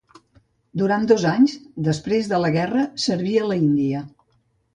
Durant 0.81 1.03
dos 1.11 1.25
anys 1.31 1.53
després 1.89 2.31
de 2.33 2.41
la 2.45 2.51
guerra 2.57 2.87
serví 3.05 3.37
a 3.43 3.53
l'Índia. 3.53 4.03